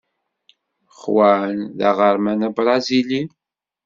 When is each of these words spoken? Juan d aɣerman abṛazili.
Juan 0.99 1.57
d 1.77 1.79
aɣerman 1.89 2.39
abṛazili. 2.47 3.21